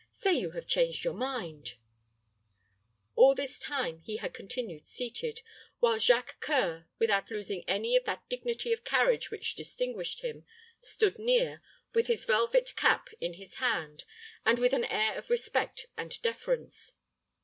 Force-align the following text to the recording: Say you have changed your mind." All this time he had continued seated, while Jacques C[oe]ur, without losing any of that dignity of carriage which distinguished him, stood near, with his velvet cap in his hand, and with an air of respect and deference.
Say 0.13 0.33
you 0.33 0.49
have 0.53 0.65
changed 0.65 1.03
your 1.03 1.13
mind." 1.13 1.75
All 3.15 3.35
this 3.35 3.59
time 3.59 3.99
he 3.99 4.17
had 4.17 4.33
continued 4.33 4.87
seated, 4.87 5.43
while 5.79 5.99
Jacques 5.99 6.43
C[oe]ur, 6.43 6.87
without 6.97 7.29
losing 7.29 7.63
any 7.69 7.95
of 7.95 8.05
that 8.05 8.27
dignity 8.27 8.73
of 8.73 8.83
carriage 8.83 9.29
which 9.29 9.53
distinguished 9.53 10.21
him, 10.21 10.43
stood 10.79 11.19
near, 11.19 11.61
with 11.93 12.07
his 12.07 12.25
velvet 12.25 12.73
cap 12.75 13.09
in 13.19 13.33
his 13.35 13.57
hand, 13.57 14.03
and 14.43 14.57
with 14.57 14.73
an 14.73 14.85
air 14.85 15.13
of 15.19 15.29
respect 15.29 15.85
and 15.95 16.19
deference. 16.23 16.93